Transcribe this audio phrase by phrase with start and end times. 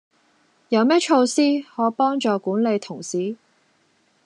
[0.69, 3.35] 有咩措施可幫助管理同事？